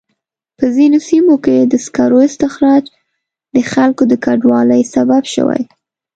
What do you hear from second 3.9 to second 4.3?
د